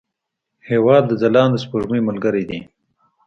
هېواد 0.69 1.03
د 1.07 1.11
ځلانده 1.21 1.57
سپوږمۍ 1.63 2.01
ملګری 2.09 2.43
دی. 2.49 2.59